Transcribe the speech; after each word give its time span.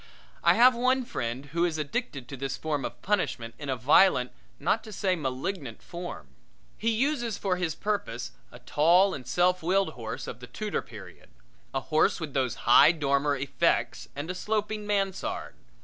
I 0.43 0.55
have 0.55 0.73
one 0.73 1.05
friend 1.05 1.45
who 1.53 1.63
is 1.63 1.77
addicted 1.77 2.27
to 2.27 2.35
this 2.35 2.57
form 2.57 2.85
of 2.85 2.99
punishment 3.03 3.53
in 3.59 3.69
a 3.69 3.75
violent, 3.75 4.31
not 4.59 4.83
to 4.85 4.91
say 4.91 5.13
a 5.13 5.15
malignant 5.15 5.79
form. 5.83 6.29
He 6.75 6.89
uses 6.89 7.37
for 7.37 7.55
his 7.57 7.75
purpose 7.75 8.31
a 8.51 8.57
tall 8.57 9.13
and 9.13 9.27
self 9.27 9.61
willed 9.61 9.89
horse 9.91 10.25
of 10.25 10.39
the 10.39 10.47
Tudor 10.47 10.81
period 10.81 11.29
a 11.71 11.81
horse 11.81 12.19
with 12.19 12.33
those 12.33 12.55
high 12.65 12.91
dormer 12.93 13.35
effects 13.35 14.09
and 14.15 14.27
a 14.31 14.33
sloping 14.33 14.87
mansard. 14.87 15.53